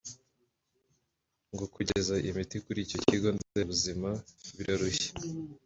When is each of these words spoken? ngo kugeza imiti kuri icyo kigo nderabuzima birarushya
ngo 1.53 1.65
kugeza 1.73 2.15
imiti 2.29 2.55
kuri 2.65 2.79
icyo 2.85 2.97
kigo 3.07 3.27
nderabuzima 3.35 4.09
birarushya 4.55 5.11